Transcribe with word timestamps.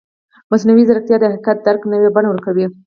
مصنوعي 0.51 0.83
ځیرکتیا 0.87 1.17
د 1.19 1.23
حقیقت 1.31 1.57
درک 1.67 1.81
نوې 1.93 2.09
بڼه 2.15 2.27
ورکوي. 2.29 2.65